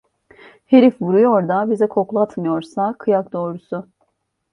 Herif 0.65 1.01
vuruyor 1.01 1.47
da, 1.49 1.69
bize 1.71 1.87
koklatmıyorsa 1.87 2.93
kıyak 2.97 3.33
doğrusu. 3.33 3.87